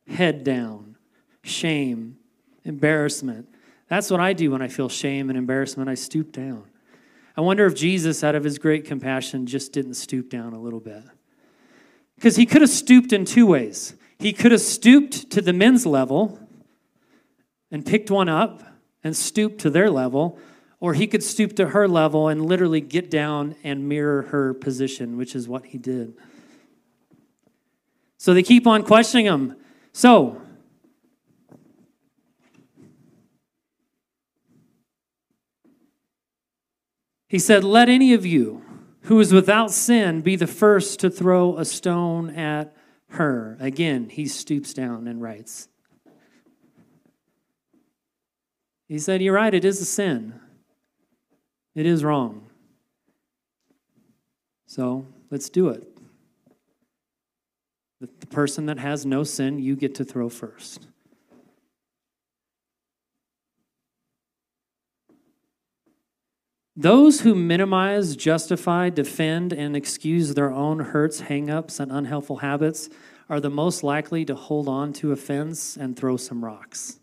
[0.07, 0.96] head down,
[1.42, 2.18] shame,
[2.64, 3.48] embarrassment.
[3.88, 5.90] That's what I do when I feel shame and embarrassment.
[5.90, 6.64] I stoop down.
[7.37, 10.79] I wonder if Jesus, out of his great compassion, just didn't stoop down a little
[10.79, 11.03] bit.
[12.21, 13.95] Because he could have stooped in two ways.
[14.19, 16.39] He could have stooped to the men's level
[17.71, 18.63] and picked one up
[19.03, 20.39] and stooped to their level,
[20.81, 25.17] or he could stoop to her level and literally get down and mirror her position,
[25.17, 26.13] which is what he did.
[28.19, 29.57] So they keep on questioning him.
[29.95, 30.43] So,
[37.29, 38.63] he said, Let any of you
[39.11, 42.73] who is without sin be the first to throw a stone at
[43.09, 43.57] her.
[43.59, 45.66] Again, he stoops down and writes.
[48.87, 50.38] He said, You're right, it is a sin.
[51.75, 52.51] It is wrong.
[54.68, 55.88] So let's do it.
[58.01, 60.87] The person that has no sin, you get to throw first.
[66.81, 72.88] Those who minimize, justify, defend, and excuse their own hurts, hangups, and unhelpful habits
[73.29, 76.99] are the most likely to hold on to offense and throw some rocks.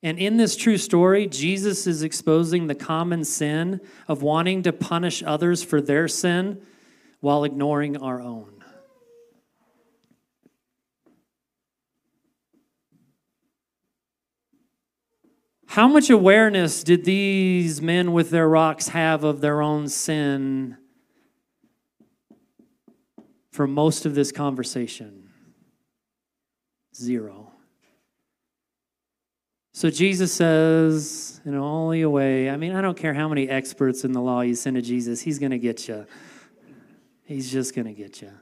[0.00, 5.20] And in this true story, Jesus is exposing the common sin of wanting to punish
[5.24, 6.62] others for their sin
[7.18, 8.59] while ignoring our own.
[15.80, 20.76] How much awareness did these men with their rocks have of their own sin
[23.50, 25.30] for most of this conversation?
[26.94, 27.52] Zero.
[29.72, 34.04] So Jesus says, in only a way, I mean, I don't care how many experts
[34.04, 36.04] in the law you send to Jesus, he's going to get you.
[37.24, 38.32] He's just going to get you.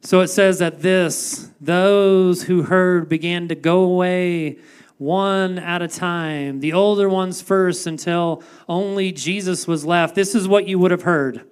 [0.00, 4.58] So it says that this, those who heard began to go away
[4.96, 10.14] one at a time, the older ones first until only Jesus was left.
[10.14, 11.44] This is what you would have heard.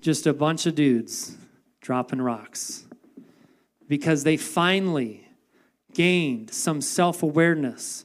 [0.00, 1.36] Just a bunch of dudes
[1.80, 2.86] dropping rocks
[3.88, 5.26] because they finally
[5.92, 8.04] gained some self awareness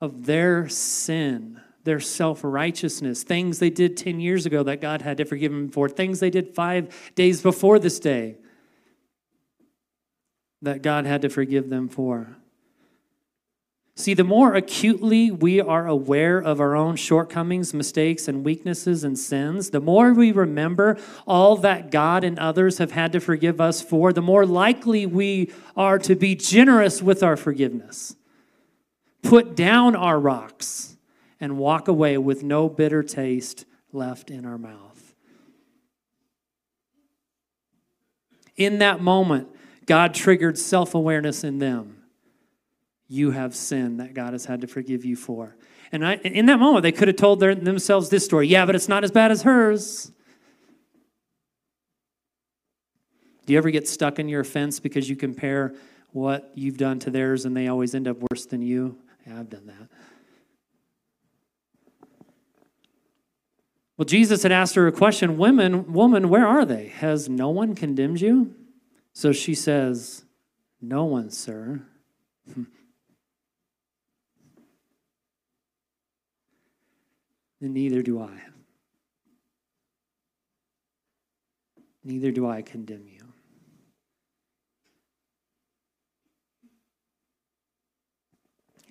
[0.00, 5.16] of their sin their self righteousness, things they did 10 years ago that God had
[5.16, 8.36] to forgive them for, things they did five days before this day
[10.60, 12.36] that God had to forgive them for.
[13.98, 19.18] See, the more acutely we are aware of our own shortcomings, mistakes, and weaknesses and
[19.18, 23.80] sins, the more we remember all that God and others have had to forgive us
[23.80, 28.16] for, the more likely we are to be generous with our forgiveness.
[29.22, 30.95] Put down our rocks
[31.40, 35.14] and walk away with no bitter taste left in our mouth.
[38.56, 39.48] In that moment,
[39.84, 41.96] God triggered self awareness in them
[43.08, 45.56] you have sin that God has had to forgive you for.
[45.92, 48.74] And I, in that moment, they could have told their, themselves this story yeah, but
[48.74, 50.10] it's not as bad as hers.
[53.46, 55.74] Do you ever get stuck in your offense because you compare
[56.10, 58.98] what you've done to theirs and they always end up worse than you?
[59.24, 59.88] Yeah, I've done that.
[63.96, 66.88] Well, Jesus had asked her a question Women, woman, where are they?
[66.88, 68.54] Has no one condemned you?
[69.12, 70.24] So she says,
[70.80, 71.82] No one, sir.
[72.54, 72.66] and
[77.60, 78.42] neither do I.
[82.04, 83.16] Neither do I condemn you.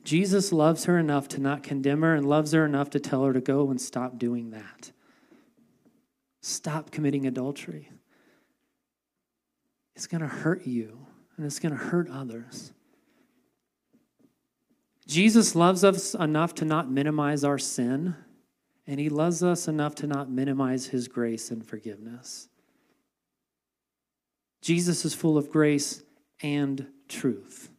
[0.04, 3.34] Jesus loves her enough to not condemn her and loves her enough to tell her
[3.34, 4.92] to go and stop doing that.
[6.48, 7.90] Stop committing adultery.
[9.96, 12.72] It's going to hurt you and it's going to hurt others.
[15.08, 18.16] Jesus loves us enough to not minimize our sin
[18.86, 22.48] and he loves us enough to not minimize his grace and forgiveness.
[24.62, 26.04] Jesus is full of grace
[26.44, 27.72] and truth.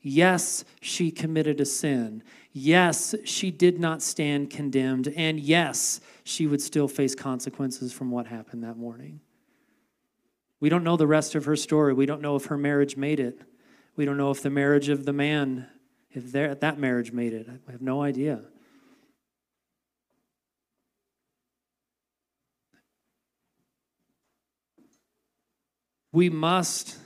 [0.00, 2.22] Yes, she committed a sin.
[2.52, 5.12] Yes, she did not stand condemned.
[5.14, 9.18] And yes, she would still face consequences from what happened that morning.
[10.60, 11.94] We don't know the rest of her story.
[11.94, 13.40] We don't know if her marriage made it.
[13.96, 15.68] We don't know if the marriage of the man,
[16.10, 17.48] if that marriage made it.
[17.66, 18.42] I have no idea.
[26.12, 26.98] We must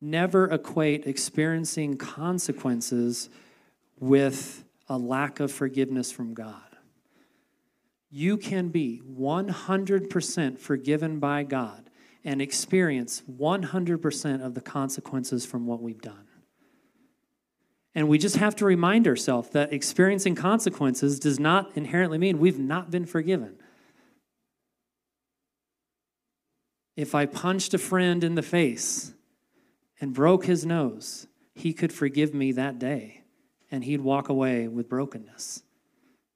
[0.00, 3.28] never equate experiencing consequences
[3.98, 6.60] with a lack of forgiveness from God.
[8.10, 11.90] You can be 100% forgiven by God
[12.24, 16.28] and experience 100% of the consequences from what we've done.
[17.94, 22.58] And we just have to remind ourselves that experiencing consequences does not inherently mean we've
[22.58, 23.56] not been forgiven.
[26.96, 29.12] If I punched a friend in the face
[30.00, 33.23] and broke his nose, he could forgive me that day
[33.74, 35.64] and he'd walk away with brokenness.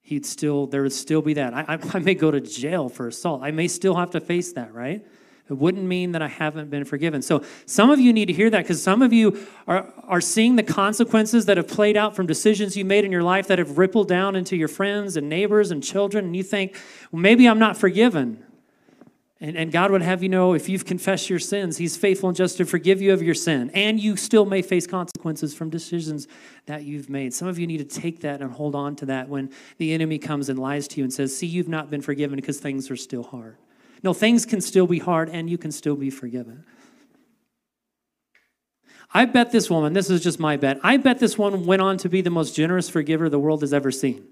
[0.03, 1.55] He'd still, there would still be that.
[1.55, 3.42] I, I, may go to jail for assault.
[3.44, 5.07] I may still have to face that, right?
[5.48, 7.22] It wouldn't mean that I haven't been forgiven.
[7.22, 10.57] So some of you need to hear that because some of you are, are seeing
[10.57, 13.79] the consequences that have played out from decisions you made in your life that have
[13.79, 16.77] rippled down into your friends and neighbors and children, and you think,
[17.12, 18.44] well, maybe I'm not forgiven.
[19.40, 22.37] And, and God would have you know if you've confessed your sins, He's faithful and
[22.37, 23.70] just to forgive you of your sin.
[23.72, 26.27] And you still may face consequences from decisions
[26.66, 27.33] that you've made.
[27.33, 30.18] Some of you need to take that and hold on to that when the enemy
[30.18, 32.96] comes and lies to you and says, See, you've not been forgiven because things are
[32.96, 33.57] still hard.
[34.03, 36.64] No, things can still be hard and you can still be forgiven.
[39.14, 41.96] I bet this woman, this is just my bet, I bet this one went on
[41.98, 44.29] to be the most generous forgiver the world has ever seen.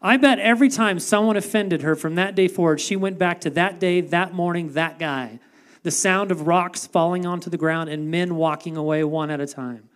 [0.00, 3.50] I bet every time someone offended her from that day forward, she went back to
[3.50, 5.40] that day, that morning, that guy.
[5.82, 9.46] The sound of rocks falling onto the ground and men walking away one at a
[9.46, 9.88] time.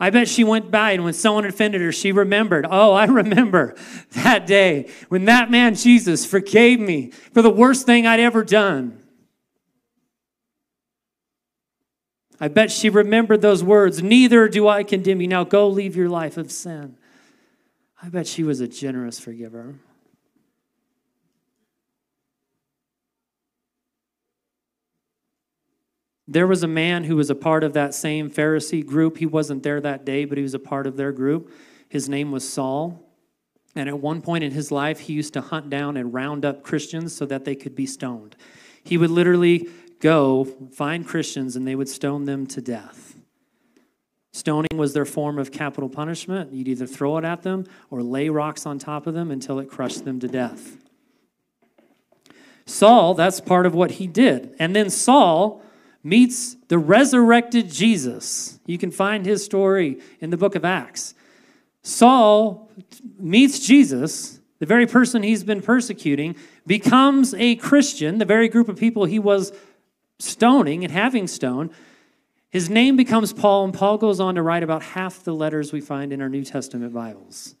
[0.00, 3.74] I bet she went by and when someone offended her, she remembered, oh, I remember
[4.12, 9.02] that day when that man Jesus forgave me for the worst thing I'd ever done.
[12.40, 15.26] I bet she remembered those words, neither do I condemn you.
[15.26, 16.97] Now go leave your life of sin.
[18.00, 19.74] I bet she was a generous forgiver.
[26.30, 29.16] There was a man who was a part of that same Pharisee group.
[29.16, 31.50] He wasn't there that day, but he was a part of their group.
[31.88, 33.02] His name was Saul.
[33.74, 36.62] And at one point in his life, he used to hunt down and round up
[36.62, 38.36] Christians so that they could be stoned.
[38.84, 39.68] He would literally
[40.00, 43.07] go find Christians and they would stone them to death.
[44.38, 46.52] Stoning was their form of capital punishment.
[46.52, 49.68] You'd either throw it at them or lay rocks on top of them until it
[49.68, 50.76] crushed them to death.
[52.64, 54.54] Saul, that's part of what he did.
[54.60, 55.60] And then Saul
[56.04, 58.60] meets the resurrected Jesus.
[58.64, 61.14] You can find his story in the book of Acts.
[61.82, 62.70] Saul
[63.18, 68.76] meets Jesus, the very person he's been persecuting, becomes a Christian, the very group of
[68.76, 69.52] people he was
[70.20, 71.70] stoning and having stoned,
[72.50, 75.80] His name becomes Paul, and Paul goes on to write about half the letters we
[75.80, 77.54] find in our New Testament Bibles.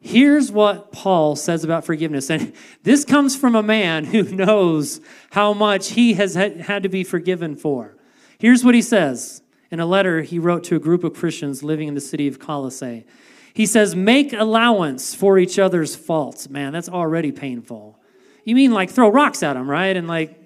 [0.00, 2.30] Here's what Paul says about forgiveness.
[2.30, 7.04] And this comes from a man who knows how much he has had to be
[7.04, 7.96] forgiven for.
[8.38, 11.88] Here's what he says in a letter he wrote to a group of Christians living
[11.88, 13.06] in the city of Colossae.
[13.52, 16.48] He says, Make allowance for each other's faults.
[16.48, 17.98] Man, that's already painful.
[18.44, 19.96] You mean like throw rocks at them, right?
[19.96, 20.38] And like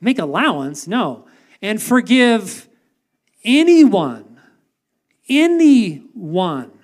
[0.00, 0.86] make allowance?
[0.86, 1.26] No.
[1.64, 2.68] And forgive
[3.44, 4.38] anyone,
[5.28, 6.74] anyone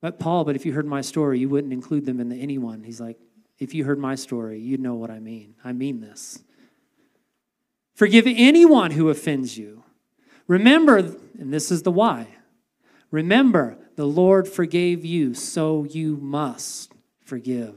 [0.00, 2.84] but Paul, but if you heard my story, you wouldn't include them in the anyone.
[2.84, 3.18] He's like,
[3.58, 5.54] if you heard my story, you'd know what I mean.
[5.64, 6.42] I mean this.
[7.94, 9.82] Forgive anyone who offends you.
[10.46, 12.28] Remember, and this is the why.
[13.10, 16.92] Remember, the Lord forgave you, so you must
[17.24, 17.74] forgive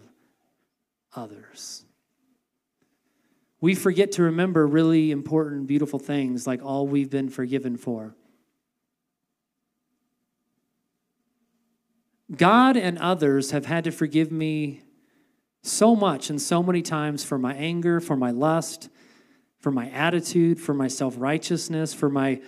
[1.15, 1.85] others.
[3.61, 8.15] We forget to remember really important, beautiful things like all we've been forgiven for.
[12.35, 14.81] God and others have had to forgive me
[15.61, 18.89] so much and so many times for my anger, for my lust,
[19.59, 22.41] for my attitude, for my self righteousness, for my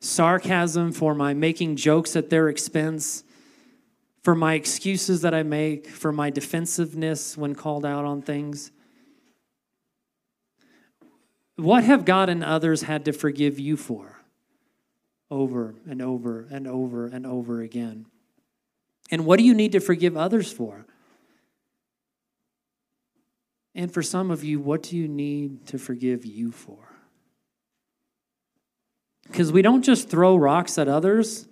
[0.00, 3.22] sarcasm, for my making jokes at their expense,
[4.24, 8.72] for my excuses that I make, for my defensiveness when called out on things.
[11.60, 14.20] What have God and others had to forgive you for
[15.30, 18.06] over and over and over and over again?
[19.10, 20.86] And what do you need to forgive others for?
[23.74, 26.78] And for some of you, what do you need to forgive you for?
[29.26, 31.46] Because we don't just throw rocks at others,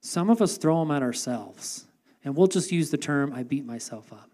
[0.00, 1.86] some of us throw them at ourselves.
[2.24, 4.30] And we'll just use the term, I beat myself up.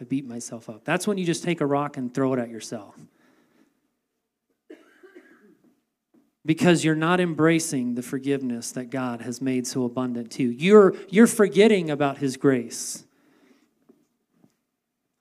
[0.00, 0.84] I beat myself up.
[0.84, 2.96] That's when you just take a rock and throw it at yourself.
[6.44, 10.50] Because you're not embracing the forgiveness that God has made so abundant to you.
[10.50, 13.04] You're, you're forgetting about His grace.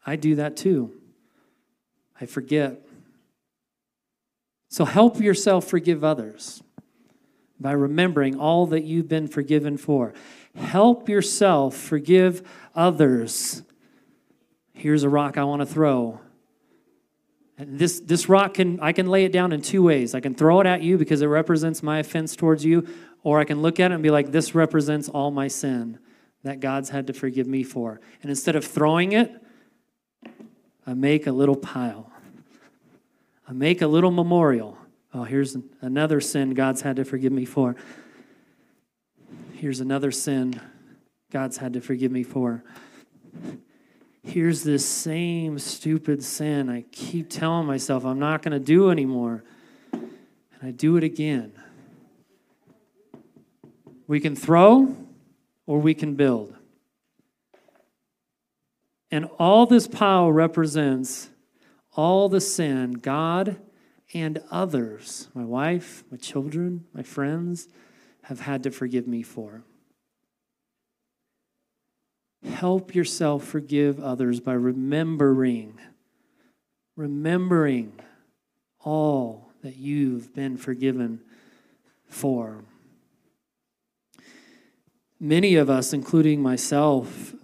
[0.06, 0.94] I do that too.
[2.20, 2.82] I forget.
[4.70, 6.64] So help yourself forgive others
[7.60, 10.14] by remembering all that you've been forgiven for.
[10.56, 13.64] Help yourself forgive others.
[14.74, 16.20] Here's a rock I want to throw.
[17.58, 20.14] This, this rock can, I can lay it down in two ways.
[20.14, 22.88] I can throw it at you because it represents my offense towards you,
[23.24, 25.98] or I can look at it and be like, this represents all my sin
[26.44, 28.00] that God's had to forgive me for.
[28.22, 29.44] And instead of throwing it,
[30.86, 32.12] I make a little pile.
[33.48, 34.78] I make a little memorial.
[35.14, 37.76] Oh, here's another sin God's had to forgive me for.
[39.54, 40.62] Here's another sin
[41.32, 42.64] God's had to forgive me for
[44.28, 49.44] here's this same stupid sin I keep telling myself I'm not going to do anymore.
[49.92, 51.54] And I do it again.
[54.08, 54.96] We can throw
[55.66, 56.56] or we can build.
[59.12, 61.30] And all this pile represents
[61.96, 63.58] all the sin God
[64.14, 67.68] and others, my wife, my children, my friends,
[68.24, 69.64] have had to forgive me for.
[72.58, 75.80] Help yourself forgive others by remembering,
[76.96, 77.94] remembering
[78.84, 81.22] all that you've been forgiven
[82.08, 82.64] for.
[85.20, 87.36] Many of us, including myself,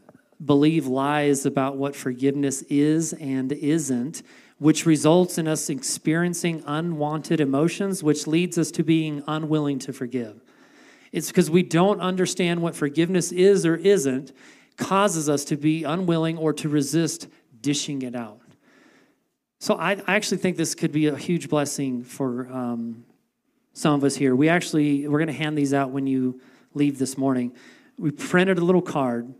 [0.43, 4.23] believe lies about what forgiveness is and isn't,
[4.57, 10.41] which results in us experiencing unwanted emotions, which leads us to being unwilling to forgive.
[11.11, 14.31] It's because we don't understand what forgiveness is or isn't,
[14.77, 17.27] causes us to be unwilling or to resist
[17.61, 18.39] dishing it out.
[19.59, 23.05] So I, I actually think this could be a huge blessing for um,
[23.71, 24.35] some of us here.
[24.35, 26.41] We actually we're going to hand these out when you
[26.73, 27.53] leave this morning.
[27.97, 29.33] We printed a little card,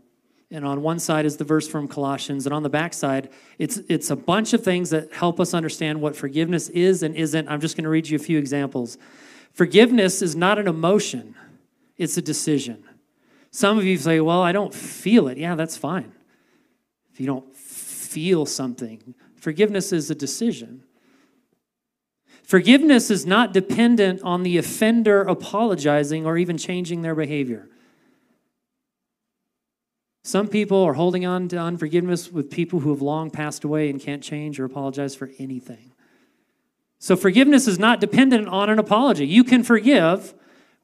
[0.50, 3.28] and on one side is the verse from Colossians, and on the back side,
[3.58, 7.46] it's it's a bunch of things that help us understand what forgiveness is and isn't.
[7.48, 8.96] I'm just going to read you a few examples.
[9.52, 11.34] Forgiveness is not an emotion;
[11.98, 12.82] it's a decision.
[13.54, 15.38] Some of you say, well, I don't feel it.
[15.38, 16.12] Yeah, that's fine.
[17.12, 20.82] If you don't feel something, forgiveness is a decision.
[22.42, 27.68] Forgiveness is not dependent on the offender apologizing or even changing their behavior.
[30.24, 34.00] Some people are holding on to unforgiveness with people who have long passed away and
[34.00, 35.92] can't change or apologize for anything.
[36.98, 39.28] So, forgiveness is not dependent on an apology.
[39.28, 40.34] You can forgive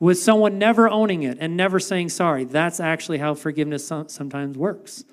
[0.00, 2.44] with someone never owning it and never saying sorry.
[2.44, 5.04] That's actually how forgiveness sometimes works.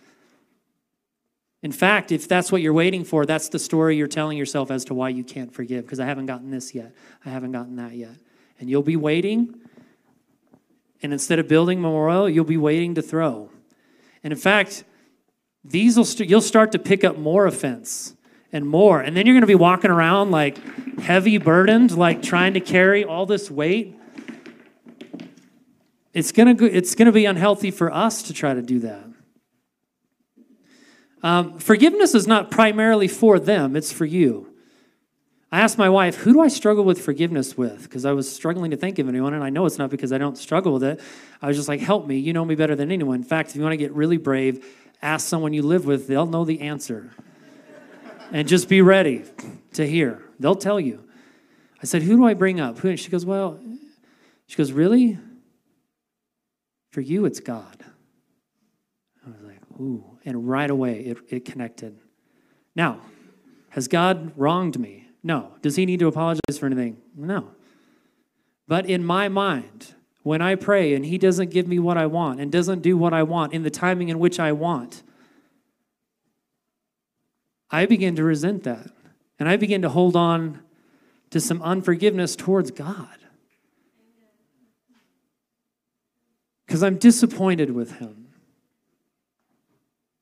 [1.62, 4.86] In fact, if that's what you're waiting for, that's the story you're telling yourself as
[4.86, 6.94] to why you can't forgive, because I haven't gotten this yet.
[7.26, 8.16] I haven't gotten that yet.
[8.60, 9.60] And you'll be waiting,
[11.04, 13.50] and instead of building memorial, you'll be waiting to throw.
[14.24, 14.84] And in fact,
[15.64, 18.16] these will st- you'll start to pick up more offense
[18.54, 19.02] and more.
[19.02, 20.58] And then you're going to be walking around like
[21.00, 23.96] heavy burdened, like trying to carry all this weight.
[26.18, 29.06] It's going to it's going to be unhealthy for us to try to do that.
[31.22, 34.52] Um, forgiveness is not primarily for them, it's for you.
[35.52, 37.84] I asked my wife, who do I struggle with forgiveness with?
[37.84, 40.18] Because I was struggling to think of anyone, and I know it's not because I
[40.18, 41.00] don't struggle with it.
[41.40, 42.18] I was just like, help me.
[42.18, 43.18] You know me better than anyone.
[43.18, 44.66] In fact, if you want to get really brave,
[45.04, 47.12] ask someone you live with, they'll know the answer.
[48.32, 49.24] and just be ready
[49.74, 50.24] to hear.
[50.40, 51.08] They'll tell you.
[51.80, 52.80] I said, who do I bring up?
[52.80, 52.98] Who?
[52.98, 53.60] She goes, well,
[54.48, 55.20] she goes, really?
[56.98, 57.86] For you, it's God.
[59.24, 60.04] I was like, ooh.
[60.26, 61.96] And right away, it, it connected.
[62.76, 63.02] Now,
[63.70, 65.08] has God wronged me?
[65.22, 65.52] No.
[65.62, 66.98] Does he need to apologize for anything?
[67.16, 67.52] No.
[68.68, 69.94] But in my mind,
[70.24, 73.14] when I pray and he doesn't give me what I want and doesn't do what
[73.14, 75.04] I want in the timing in which I want,
[77.70, 78.90] I begin to resent that.
[79.38, 80.64] And I begin to hold on
[81.30, 83.20] to some unforgiveness towards God.
[86.68, 88.28] Because I'm disappointed with him.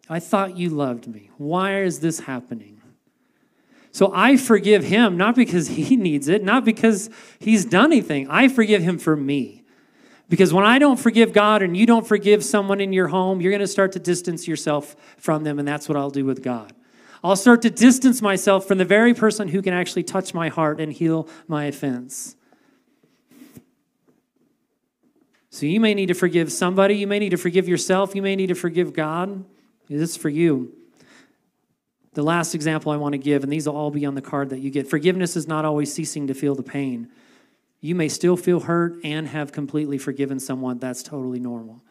[0.08, 1.32] I thought you loved me.
[1.38, 2.82] Why is this happening?
[3.92, 8.30] So I forgive him, not because he needs it, not because he's done anything.
[8.30, 9.64] I forgive him for me.
[10.28, 13.52] Because when I don't forgive God and you don't forgive someone in your home, you're
[13.52, 16.74] going to start to distance yourself from them, and that's what I'll do with God.
[17.24, 20.80] I'll start to distance myself from the very person who can actually touch my heart
[20.80, 22.36] and heal my offense.
[25.56, 28.36] So you may need to forgive somebody, you may need to forgive yourself, you may
[28.36, 29.46] need to forgive God.
[29.88, 30.74] This is for you.
[32.12, 34.50] The last example I want to give, and these will all be on the card
[34.50, 37.08] that you get forgiveness is not always ceasing to feel the pain.
[37.80, 40.78] You may still feel hurt and have completely forgiven someone.
[40.80, 41.82] That's totally normal.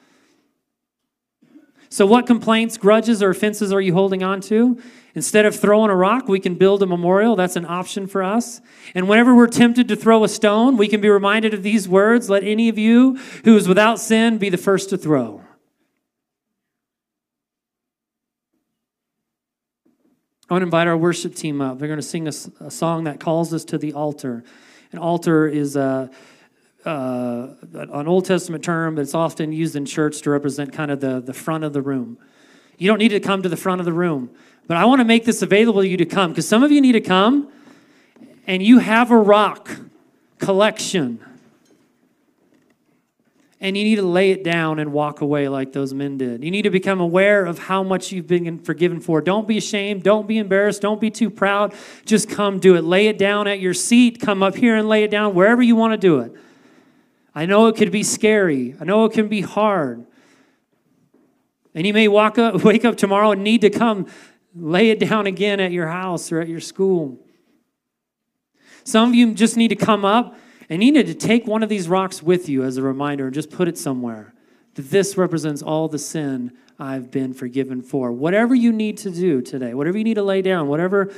[1.95, 4.82] So, what complaints, grudges, or offenses are you holding on to?
[5.14, 7.36] Instead of throwing a rock, we can build a memorial.
[7.36, 8.61] That's an option for us.
[8.97, 12.28] And whenever we're tempted to throw a stone, we can be reminded of these words
[12.28, 15.45] Let any of you who is without sin be the first to throw.
[20.51, 21.78] I want to invite our worship team up.
[21.78, 24.42] They're going to sing a, a song that calls us to the altar.
[24.90, 26.09] An altar is a, uh,
[26.85, 31.20] Uh, an Old Testament term that's often used in church to represent kind of the,
[31.20, 32.18] the front of the room.
[32.76, 34.30] You don't need to come to the front of the room,
[34.66, 36.80] but I want to make this available to you to come because some of you
[36.80, 37.51] need to come
[38.47, 39.70] and you have a rock
[40.39, 41.24] collection
[43.64, 46.45] and you need to lay it down and walk away like those men did.
[46.45, 49.22] You need to become aware of how much you've been forgiven for.
[49.22, 50.03] Don't be ashamed.
[50.03, 50.82] Don't be embarrassed.
[50.82, 51.72] Don't be too proud.
[52.05, 52.85] Just come do it.
[52.85, 54.20] Lay it down at your seat.
[54.20, 56.35] Come up here and lay it down wherever you want to do it.
[57.35, 58.76] I know it could be scary.
[58.80, 60.07] I know it can be hard.
[61.74, 64.07] And you may walk up, wake up tomorrow and need to come
[64.55, 67.18] lay it down again at your house or at your school.
[68.85, 71.68] Some of you just need to come up and you need to take one of
[71.68, 74.32] these rocks with you as a reminder and just put it somewhere
[74.74, 78.12] that this represents all the sin I've been forgiven for.
[78.12, 81.12] Whatever you need to do today, whatever you need to lay down, whatever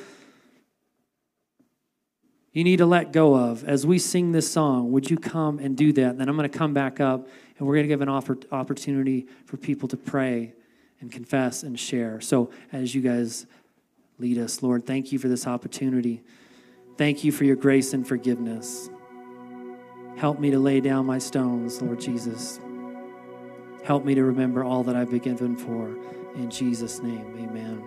[2.56, 5.76] you need to let go of, as we sing this song, would you come and
[5.76, 6.16] do that?
[6.16, 7.28] Then I'm going to come back up
[7.58, 10.54] and we're going to give an opportunity for people to pray
[11.02, 12.18] and confess and share.
[12.22, 13.44] So as you guys
[14.18, 16.22] lead us, Lord, thank you for this opportunity.
[16.96, 18.88] Thank you for your grace and forgiveness.
[20.16, 22.58] Help me to lay down my stones, Lord Jesus.
[23.84, 25.94] Help me to remember all that I've been given for.
[26.36, 27.84] In Jesus' name, amen.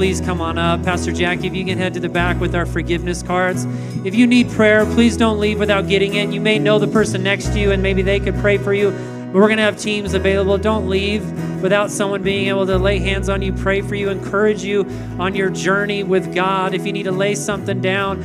[0.00, 0.82] Please come on up.
[0.82, 3.66] Pastor Jackie, if you can head to the back with our forgiveness cards.
[4.02, 6.30] If you need prayer, please don't leave without getting it.
[6.30, 8.92] You may know the person next to you and maybe they could pray for you.
[8.92, 10.56] But we're going to have teams available.
[10.56, 11.30] Don't leave
[11.60, 14.88] without someone being able to lay hands on you, pray for you, encourage you
[15.18, 16.72] on your journey with God.
[16.72, 18.22] If you need to lay something down,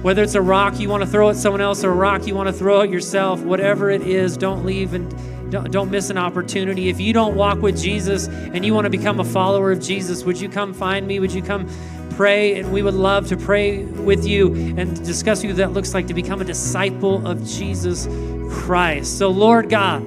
[0.00, 2.34] whether it's a rock you want to throw at someone else or a rock you
[2.34, 5.12] want to throw at yourself, whatever it is, don't leave and
[5.52, 6.88] don't, don't miss an opportunity.
[6.88, 10.24] If you don't walk with Jesus and you want to become a follower of Jesus,
[10.24, 11.20] would you come find me?
[11.20, 11.68] Would you come
[12.16, 12.58] pray?
[12.58, 16.06] And we would love to pray with you and discuss you what that looks like
[16.06, 18.08] to become a disciple of Jesus
[18.50, 19.18] Christ.
[19.18, 20.00] So, Lord God,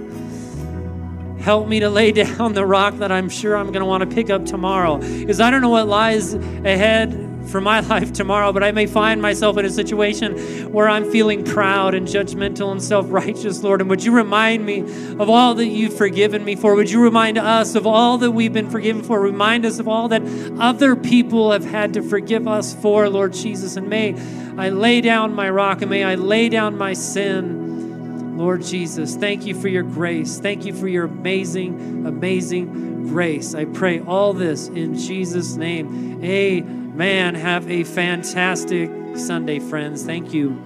[1.39, 4.15] help me to lay down the rock that I'm sure I'm going to want to
[4.15, 4.97] pick up tomorrow.
[4.97, 9.21] Because I don't know what lies ahead for my life tomorrow, but I may find
[9.21, 13.81] myself in a situation where I'm feeling proud and judgmental and self righteous, Lord.
[13.81, 16.75] And would you remind me of all that you've forgiven me for?
[16.75, 19.19] Would you remind us of all that we've been forgiven for?
[19.19, 20.21] Remind us of all that
[20.59, 23.75] other people have had to forgive us for, Lord Jesus.
[23.75, 24.15] And may
[24.57, 28.37] I lay down my rock and may I lay down my sin.
[28.37, 30.39] Lord Jesus, thank you for your grace.
[30.39, 33.55] Thank you for your amazing, amazing grace.
[33.55, 36.21] I pray all this in Jesus' name.
[36.23, 36.84] Amen.
[36.95, 40.05] Man, have a fantastic Sunday, friends.
[40.05, 40.63] Thank you.